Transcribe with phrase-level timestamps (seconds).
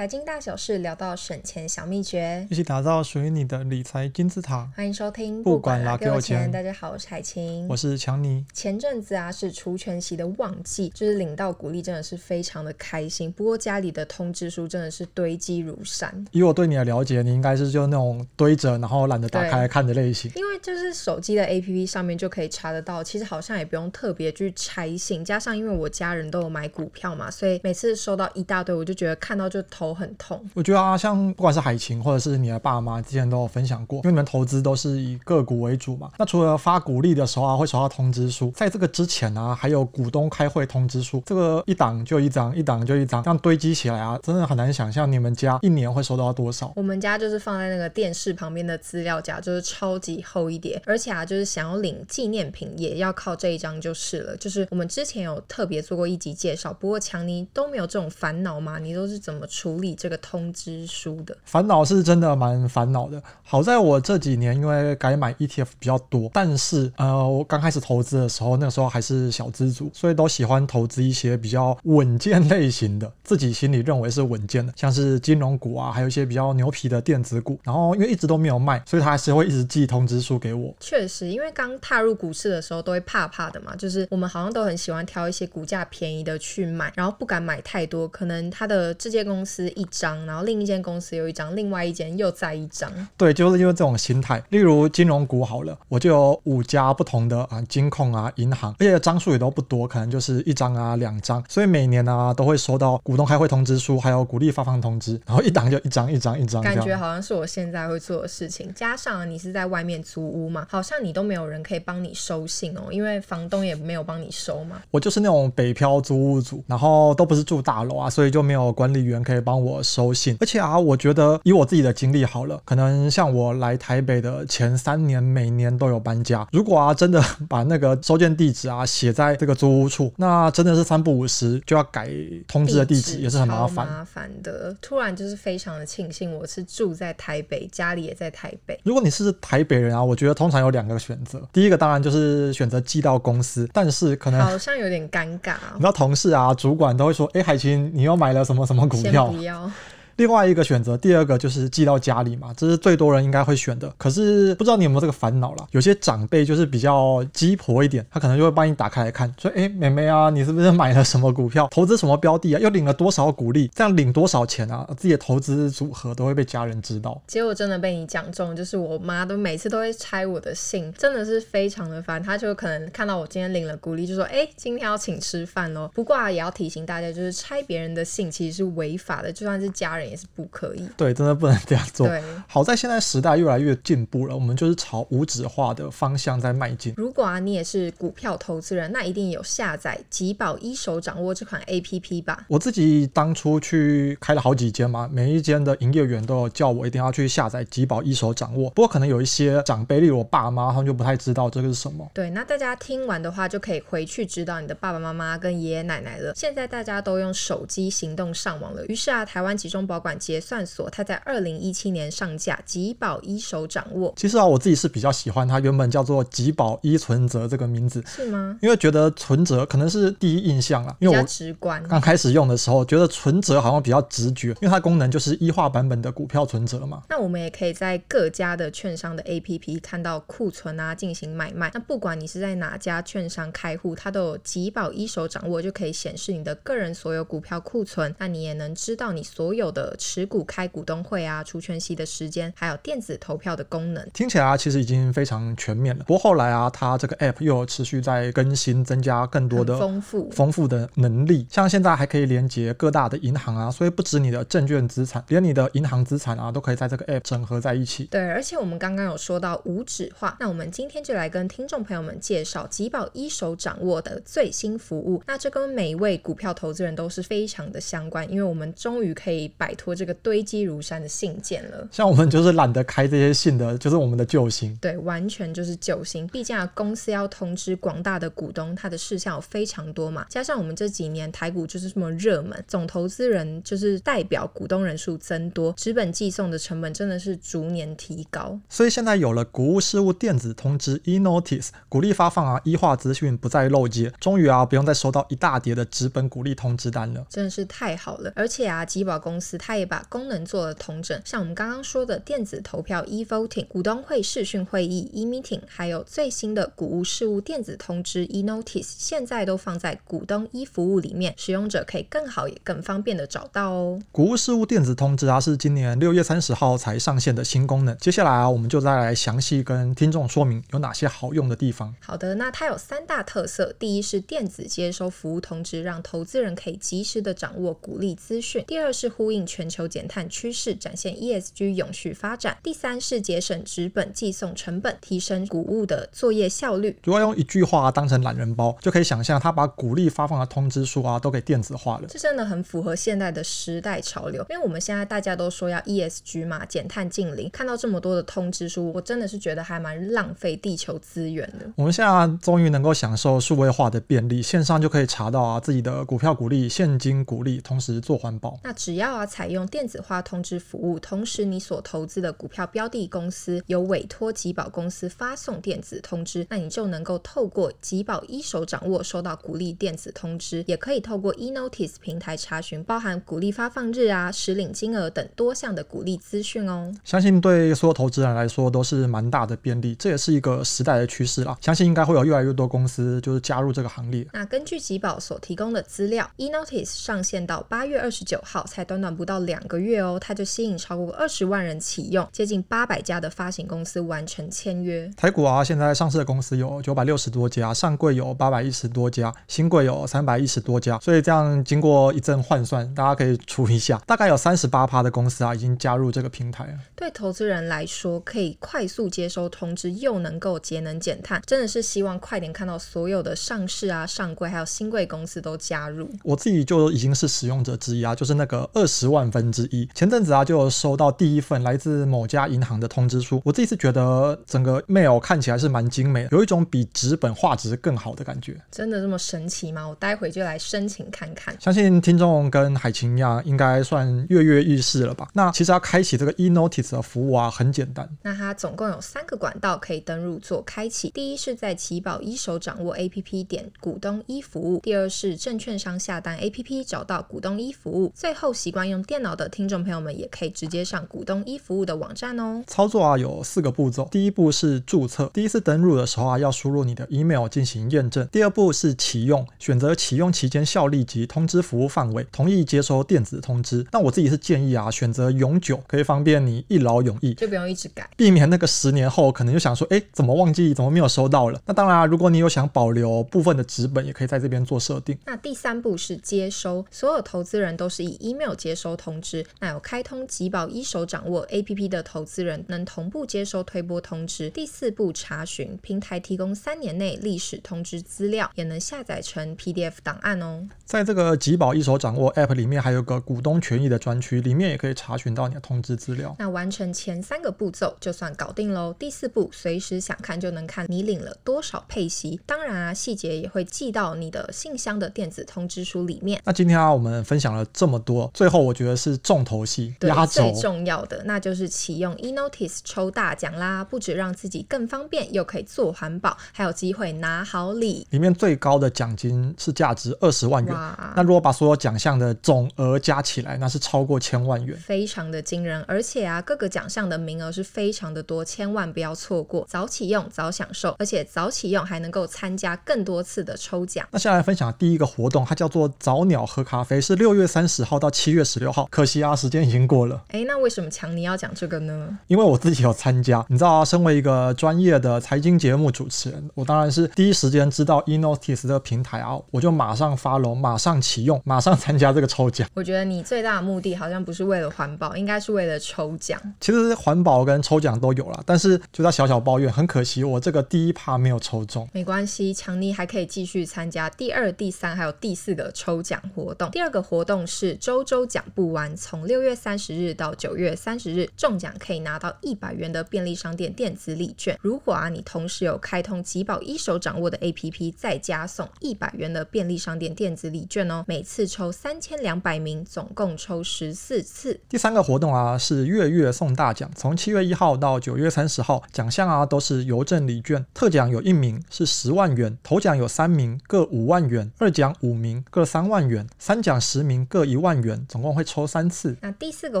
[0.00, 4.66] 财经大小事，聊到省钱小秘诀，一起打造属于你的理财金字塔。
[4.74, 6.50] 欢迎收听，不管啦，给我钱。
[6.50, 8.42] 大家好，我是海晴，我是强尼。
[8.54, 13.30] 前阵子啊，是除权息的旺季，就是领到股利真的是非常的开心。
[13.30, 16.24] 不过家里的通知书真的是堆积如山。
[16.30, 20.32] 以我对你的了解，你应该是就那种堆着，然后懒得打开来看的类型。
[20.34, 25.22] 因为就是手机的 APP 上面就可以查得到，其实好像也不用特别去拆信。
[25.22, 30.40] 加上因为我家人都有买股票嘛，所以每次收到一大堆，我就觉得看到就头很痛。
[30.54, 36.10] 我觉得啊，像不管是海琴或者是你的爸妈，之前都有分享过，因为你们投资都是以个股为主嘛。
[36.18, 46.72] 那除了发股利的时候啊，会收到通知书，在这个之前啊，还有股东开会通知书，这个一档就一张，一档就一张，这样堆积起来啊，真的很难想象你们家一年会收到多少。
[46.76, 54.36] 我们家就是放在那个电视旁边的资料夹，就是超级厚一叠，而且啊，就是想要领纪念品也要靠这一张就是了。
[54.36, 58.78] 就是我们之前有特别做过一集介绍，不过强尼都没有这种烦恼吗？
[58.78, 61.36] 你都是怎么处理这个通知书的？
[61.44, 63.22] 烦恼是真的蛮烦恼的。
[63.42, 77.58] 好在我这几年因为改买 ETF 比较多，但是呃，我刚开始投资的时候，那个时候还是小资族，所以都喜欢投资一些比较稳健类型的，自己心里认为是稳健的，像是金融股啊，还有一些比较牛皮的电子股。
[77.62, 80.74] 然后因为一直都没有卖，所以他还是会一直寄通知书给我。
[80.80, 92.90] 确实，因为刚踏入股市的时候都会怕怕的嘛，就是我们好像都很喜欢挑一些股价便宜的去买，然后不敢买太多，可能他的这间公司一张，然后另一间公司有一张，另外一间又再一张。
[93.16, 94.42] 对，就是因为这种心态。
[94.50, 106.62] 例如金融股好了，我就有五家不同的啊金控啊银行，而且张数也都不多，可能就是一张啊两张，所以每年啊都会收到股东开会通知书，还有股利发放通知，然后一档就一张一张一张。
[106.62, 114.80] 感觉好像是我现在会做的事情，加上你是在外面租屋嘛，好像你都没有人可以帮你收信哦，因为房东也没有帮你收嘛。
[114.90, 120.36] 我就是那种北漂租屋族，然后都不是住大楼啊，所以就没有管理员可以帮我收信。
[120.40, 126.46] 而且啊，我觉得以我自己的经历好了，可能像我来台北的前三年，每年都有搬家。
[126.52, 132.10] 如果啊，真的把那个收件地址啊写在这个租屋处，那真的是三不五时就要改
[132.48, 133.86] 通知的地址，也是很麻烦。
[133.86, 138.78] 麻烦的，突然就是非常的庆幸我是住在台北，家里也在台北。
[138.84, 141.40] 如果你是台北人啊，我觉得通常有两个选择。
[141.52, 145.54] 第一个当然就是选择寄到公司，但是可能好像有点尴尬。
[145.74, 149.99] 你知道同事啊、主管都会说：“哎，海清，你又买了什么什么股票？”不要。
[150.20, 153.90] 另外一个选择，第二个就是寄到家里嘛，这是最多人应该会选的。
[153.96, 155.66] 可是不知道你有没有这个烦恼啦？
[155.70, 162.60] 有些长辈就是比较鸡婆一点，他可能就会帮你打开来看，说：“哎，妹妹啊，你是不是买了什么股票，投资什么标的啊？
[162.60, 163.70] 又领了多少股利？
[163.74, 164.86] 这样领多少钱啊？
[164.94, 172.22] 自己的投资组合都会被家人知道。”结果真的被你讲中，就是我妈都每次都会拆我的信，真的是非常的烦。
[172.22, 180.86] 她就可能看到我今天领了股利，就说：“哎，今天要请吃饭哦。”不过啊，也要提醒大家，就是拆别人的信其实是违法的，就算是家人也是不可以。
[180.96, 182.06] 对，真的不能这样做。
[182.06, 186.92] 对，好在现在时代越来越进步了，我们就是朝无纸化的方向在迈进。
[186.96, 192.44] 如果啊，你也是股票投资人，那一定有下载集宝一手掌握这款 APP 吧？
[192.48, 198.68] 我自己当初去开了好几间嘛，每一间的营业员都有叫我一定要去下载集宝一手掌握。
[198.70, 202.10] 不过可能有一些长辈，例如我爸妈，他们就不太知道这个是什么。
[202.12, 206.32] 对，那大家听完的话，就可以回去指导你的爸爸妈妈跟爷爷奶奶了。
[206.34, 210.88] 现在大家都用手机行动上网了，于是啊，台湾集中保管结算所。
[210.90, 214.12] 它在二零一七年上架，集宝一手掌握。
[214.16, 218.58] 其实啊，我自己是比较喜欢它原本叫做集宝一存折这个名字，是吗？
[218.62, 221.82] 因为觉得存折可能是第一印象啦，因为我直观。
[221.86, 227.02] 刚开始用的时候，觉得存折好像比较直觉，因为它功能就是一化版本的股票存折嘛。
[227.08, 231.70] 那我们也可以在各家的券商的 APP 看到库存啊，进行买卖。
[231.74, 238.14] 那不管你是在哪家券商开户，它都有集保一手掌握，就可以显示你的个人所有股票库存。
[238.18, 246.04] 那你也能知道你所有的持股开股东会啊，除权息的时间，还有电子投票的功能，听起来啊，其实已经非常全面了。
[246.04, 251.46] 不过后来啊，它这个 App 又有持续在更新，增加更多的丰富丰富的能力。
[251.50, 258.04] 像现在还可以连接各大的银行啊，所以不止你的证券资产，连你的银行资产啊，都可以在这个 App 整合在一起。
[258.04, 265.22] 对，而且我们刚刚有说到无纸化，那我们今天就来跟听众朋友们介绍吉宝一手掌握的最新服务。
[265.26, 271.88] 那这跟每一位股票投资人都是非常的相关，因为我们终于可以摆脱这个堆积如山的信件了。
[271.90, 274.76] 像我们就是懒得开这些信的，就是我们的救星。
[274.80, 276.26] 对，完全就是救星。
[276.28, 280.26] 毕竟啊，公司要通知广大的股东，他的事项有非常多嘛。
[280.28, 288.58] 加上我们这几年台股就是这么热门，总投资人就是代表股东人数增多，纸本寄送的成本真的是逐年提高。
[288.68, 297.24] 所以现在有了股务事务电子通知 e-Notice，鼓励发放啊，一化资讯不再漏接，终于啊，不用再收到一大叠的纸本鼓励通知单了。
[297.28, 298.32] 真的是太好了。
[298.34, 314.00] 而且啊，集保公司它也把功能做了统整，像我们刚刚说的电子投票 e-voting、股东会视讯会议 e-meeting，还有最新的股务事务电子通知 e-notice，现在都放在股东 e 服务里面，使用者可以更好也更方便的找到哦。
[314.10, 317.94] 股务事务电子通知啊，是今年六月三十号才上线的新功能。
[317.98, 321.94] 接下来啊，我们就再来详细跟听众说明有哪些好用的地方。
[322.00, 336.96] 好的，那它有三大特色，第一是电子接收服务通知，让投资人可以及时的掌握股利资讯；第二是呼应全球减碳趋势，展现 ESG 永续发展；第三是节省纸本寄送成本，提升谷物的作业效率。
[337.02, 342.04] 如果用一句话当成懒人包，就可以想象他把鼓励发放的通知书啊都给电子化了。
[342.08, 351.68] 这真的很符合现代的时代潮流，因为我们现在大家都说要 ESG 嘛，减碳净零，看到这么多的通知书，我真的是觉得还蛮浪费地球资源的。
[351.74, 358.60] 我们现在终于能够享受数位化的便利，线上就可以查到啊自己的股票股利、现金股利，同时做环保。
[358.62, 376.92] 那只要啊采用电子化通知服务，同时你所投资的股票标的公司有委托集保公司发送电子通知，那你就能够透过集保一手掌握收到股利电子通知，也可以透过 e-notice 平台查询包含股利发放日啊、实领金额等多项的股利资讯哦。
[377.02, 381.56] 相信对所有投资人来说都是蛮大的便利，这也是一个时代的趋势啦。
[381.62, 384.26] 相信应该会有越来越多公司就是加入这个行列。
[384.34, 395.08] 那根据集保所提供的资料，e-notice 上线到八月二十九号，才短短不到两个月哦，它就吸引超过二十万人启用，接近八百家的发行公司完成签约。
[395.16, 406.72] 台股啊，现在上市的公司有九百六十多家，上柜有八百一十多家，新柜有三百一十多家，所以这样经过一阵换算，大家可以除一下， 大概有三十八趴的公司啊已经加入这个平台了。
[406.96, 416.10] 对投资人来说，可以快速接收通知，又能够节能减碳，真的是希望快点看到所有的上市啊、上柜还有新柜公司都加入。
[416.24, 419.84] 我自己就已经是使用者之一啊，就是那个二十万分之一。
[419.92, 428.56] 前阵子啊，就有收到第一份来自某家银行的通知书，我自己是觉得整个 mail 看起来是蛮精美的，有一种比纸本画质更好的感觉。
[428.70, 429.88] 真的这么神奇吗？
[429.88, 431.52] 我待会就来申请看看。
[431.60, 435.28] 相信听众跟海晴一样，应该算跃跃欲试了吧？
[435.32, 438.08] 那其实要开启这个 e-notice 的服务啊，很简单。
[438.22, 441.10] 那它总共有三个管道可以登入做开启。
[441.10, 452.62] 第一是在奇宝一手掌握 APP 点股东一服务，第二是证券商下单 APP 找到股东一服务，最后习惯用电脑的听众朋友们也可以直接上股东一服务的网站哦。
[452.68, 458.24] 操作啊有四个步骤，第一步是注册，第一次登入的时候啊要输入你的 email 进行验证。
[458.28, 463.84] 第二步是启用，选择启用期间效力及通知服务范围，同意接收电子通知。
[463.90, 471.60] 那我自己是建议啊选择永久，可以方便你一劳永逸，就不用一直改，避免那个十年后可能就想说，哎，怎么忘记，怎么没有收到了？
[471.66, 475.18] 那当然啊，如果你有想保留部分的纸本，也可以在这边做设定。
[475.26, 479.44] 那第三步是接收，所有投资人都是以 email 接收通知。
[479.58, 484.50] 那有开通集保一手掌握 APP 的投资人，能同步接收推播通知。
[484.50, 490.68] 第四步查询，平台提供三年内历史通知资料，也能下载成 PDF 档案哦。
[490.84, 496.36] 在这个集保一手掌握 App 里面，还有个股东权益的专区，里面也可以查询到你的通知资料。
[496.38, 498.94] 那完成前三个步骤就算搞定喽。
[498.98, 506.40] 第四步，随时想看就能看你领了多少配息，当然啊，细节也会寄到你的信箱的电子通知书里面。
[506.44, 513.84] 那今天啊，我们分享了这么多，最后我觉得是重头戏，压轴最重要的，那就是启用 e-notice 抽大奖啦！
[513.84, 518.06] 不止让自己更方便，又可以做环保，还有机会拿好礼。
[518.08, 520.74] 里面最高的奖金是价值二十万元，
[521.14, 525.84] 那如果把所有奖项的总额加起来，那是超过千万元，非常的惊人。
[525.86, 534.08] 而且啊，各个奖项的名额是非常的多，千万不要错过，早启用早享受，而且早启用还能够参加更多次的抽奖。
[534.10, 538.86] 那下来分享第一个活动，它叫做早鸟喝咖啡，是六月三十号到七月十六号。
[538.90, 540.22] 可惜啊，时间已经过了。
[540.28, 542.18] 哎，那为什么强尼要讲这个呢？
[542.26, 552.68] 因为我自己有参加，你知道啊，身为一个专业的财经节目主持人，我当然是第一时间知道 e-notice 这个平台啊，我就马上 follow，马上启用， 马上参加这个抽奖。
[552.74, 556.40] 我觉得你最大的目的好像不是为了环保，应该是为了抽奖。
[556.60, 561.88] 其实环保跟抽奖都有了，但是就在小小抱怨，很可惜我这个第一趴没有抽中。
[561.92, 566.70] 没关系，强尼还可以继续参加第二、第三还有第四个抽奖活动。
[566.70, 574.58] 第二个活动是周周奖不完，从六月三十日到九月三十日，中奖可以拿到一百元的便利商店电子礼券。
[574.60, 581.02] 如果啊你同时有开通吉宝一手掌握的 APP，再加送一百元的便利商店电子礼券哦。
[581.08, 584.60] 每次抽三千两百名，总共抽十四次。
[584.68, 590.66] 第三个活动啊是月月送大奖，从七月一号到九月三十号，奖项啊都是邮政礼券。
[590.74, 599.16] 特奖有一名是十万元，头奖有三名各五万元，二奖五名各三万元，三奖十名各一万元，总共会抽三次。
[599.20, 599.80] 那第四个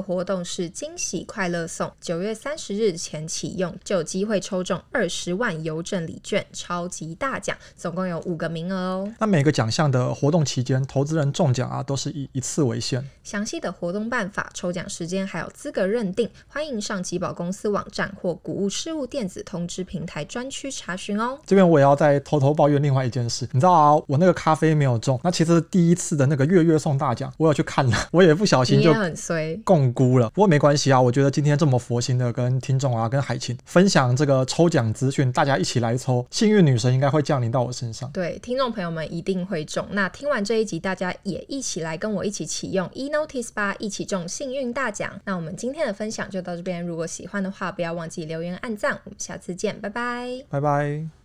[0.00, 9.12] 活动是惊喜快乐送，九月三十日前启用就有机会抽中二十万邮政礼券，超级大奖，总共有五个名额哦。
[9.18, 13.04] 那每个奖项的活动期间，投资人中奖啊都是以一次为限。
[13.24, 21.36] 详细的活动办法、抽奖时间还有资格认定，欢迎上集保公司网站或谷物事务电子通知平台专区查询哦。
[21.44, 30.28] 这边我也要再偷偷抱怨另外一件事，你知道啊，我那个咖啡没有中，那其实第一次的那个月月送大奖，我有去看了，我也不小心就很衰摃龟了。
[30.30, 38.10] 不过没关系啊，我觉得今天这么佛心的跟听众啊、跟海琴分享这个抽奖资讯，大家一起来抽，幸运女神应该会降临到我身上。
[38.12, 39.86] 对，听众朋友们一定会中。
[39.90, 45.12] 那听完这一集，大家也一起来跟我一起启用 eNotice 吧，一起中幸运大奖。
[45.24, 48.98] 那我们今天的分享就到这边，如果喜欢的话，不要忘记留言按赞。
[49.04, 51.19] 我们下次见，拜拜，拜拜。